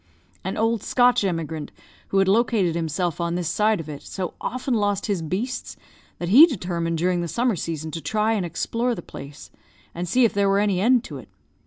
"An 0.43 0.57
old 0.57 0.81
Scotch 0.81 1.23
emigrant, 1.23 1.71
who 2.07 2.17
had 2.17 2.27
located 2.27 2.73
himself 2.73 3.21
on 3.21 3.35
this 3.35 3.47
side 3.47 3.79
of 3.79 3.87
it, 3.87 4.01
so 4.01 4.33
often 4.41 4.73
lost 4.73 5.05
his 5.05 5.21
beasts 5.21 5.77
that 6.17 6.29
he 6.29 6.47
determined 6.47 6.97
during 6.97 7.21
the 7.21 7.27
summer 7.27 7.55
season 7.55 7.91
to 7.91 8.01
try 8.01 8.33
and 8.33 8.43
explore 8.43 8.95
the 8.95 9.03
place, 9.03 9.51
and 9.93 10.09
see 10.09 10.25
if 10.25 10.33
there 10.33 10.49
were 10.49 10.57
any 10.57 10.81
end 10.81 11.03
to 11.03 11.19
it. 11.19 11.29